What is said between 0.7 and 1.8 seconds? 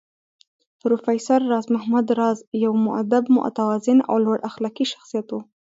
پروفېسر راز